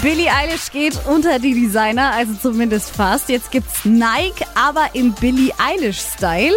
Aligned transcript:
Billie 0.00 0.30
Eilish 0.30 0.70
geht 0.72 0.98
unter 1.06 1.38
die 1.38 1.52
Designer, 1.52 2.12
also 2.14 2.32
zumindest 2.40 2.96
fast. 2.96 3.28
Jetzt 3.28 3.50
gibt's 3.50 3.84
Nike, 3.84 4.46
aber 4.54 4.86
im 4.94 5.12
Billie 5.12 5.52
Eilish-Style. 5.58 6.54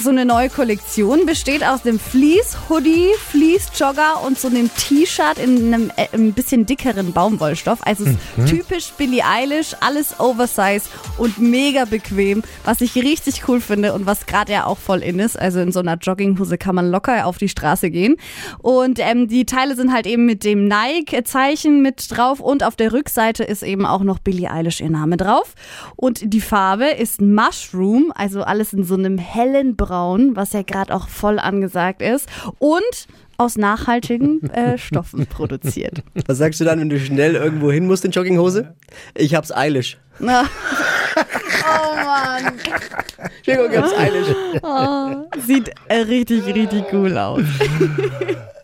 So 0.00 0.10
eine 0.10 0.24
neue 0.24 0.48
Kollektion 0.48 1.24
besteht 1.24 1.62
aus 1.62 1.82
dem 1.82 2.00
Fleece-Hoodie, 2.00 3.10
Fleece-Jogger 3.30 4.24
und 4.26 4.40
so 4.40 4.48
einem 4.48 4.70
T-Shirt 4.74 5.38
in 5.38 5.72
einem 5.72 5.92
äh, 5.94 6.08
ein 6.14 6.32
bisschen 6.32 6.66
dickeren 6.66 7.12
Baumwollstoff. 7.12 7.78
Also 7.86 8.06
es 8.06 8.10
ist 8.10 8.50
typisch 8.50 8.92
Billie 8.98 9.24
Eilish, 9.24 9.76
alles 9.78 10.18
Oversize 10.18 10.88
und 11.16 11.38
mega 11.38 11.84
bequem, 11.84 12.42
was 12.64 12.80
ich 12.80 12.96
richtig 12.96 13.46
cool 13.46 13.60
finde 13.60 13.92
und 13.92 14.06
was 14.06 14.26
gerade 14.26 14.52
ja 14.52 14.66
auch 14.66 14.78
voll 14.78 15.00
in 15.00 15.20
ist. 15.20 15.38
Also 15.38 15.60
in 15.60 15.70
so 15.70 15.78
einer 15.78 15.96
Jogginghose 15.96 16.58
kann 16.58 16.74
man 16.74 16.90
locker 16.90 17.26
auf 17.26 17.38
die 17.38 17.48
Straße 17.48 17.90
gehen. 17.90 18.16
Und 18.62 18.98
ähm, 18.98 19.28
die 19.28 19.46
Teile 19.46 19.76
sind 19.76 19.92
halt 19.92 20.08
eben 20.08 20.26
mit 20.26 20.42
dem 20.42 20.66
Nike-Zeichen 20.66 21.80
mit 21.80 22.10
drauf 22.10 22.40
und 22.40 22.63
auf 22.64 22.76
der 22.76 22.92
Rückseite 22.92 23.44
ist 23.44 23.62
eben 23.62 23.86
auch 23.86 24.02
noch 24.02 24.18
Billie 24.18 24.50
Eilish 24.50 24.80
ihr 24.80 24.90
Name 24.90 25.16
drauf. 25.16 25.54
Und 25.96 26.32
die 26.32 26.40
Farbe 26.40 26.86
ist 26.86 27.20
Mushroom, 27.20 28.12
also 28.14 28.42
alles 28.42 28.72
in 28.72 28.84
so 28.84 28.94
einem 28.94 29.18
hellen 29.18 29.76
Braun, 29.76 30.36
was 30.36 30.52
ja 30.52 30.62
gerade 30.62 30.94
auch 30.94 31.08
voll 31.08 31.38
angesagt 31.38 32.02
ist. 32.02 32.28
Und 32.58 33.06
aus 33.36 33.56
nachhaltigen 33.56 34.48
äh, 34.50 34.78
Stoffen 34.78 35.26
produziert. 35.26 36.02
Was 36.26 36.38
sagst 36.38 36.60
du 36.60 36.64
dann, 36.64 36.80
wenn 36.80 36.88
du 36.88 36.98
schnell 36.98 37.34
irgendwo 37.34 37.70
hin 37.70 37.86
musst 37.86 38.04
in 38.04 38.10
Jogginghose? 38.10 38.74
Ich 39.14 39.34
hab's 39.34 39.52
eilish. 39.52 39.98
Na. 40.18 40.44
Oh 41.66 41.96
Mann. 41.96 42.58
Entschuldigung, 43.36 43.72
ich 43.72 43.78
hab's 43.78 43.96
eilish. 43.96 44.28
Oh, 44.62 45.38
sieht 45.46 45.70
äh, 45.88 46.00
richtig, 46.00 46.44
richtig 46.46 46.84
cool 46.92 47.16
aus. 47.16 47.40